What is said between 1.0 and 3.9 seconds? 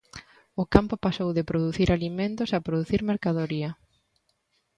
pasou de producir alimentos a producir mercadoría.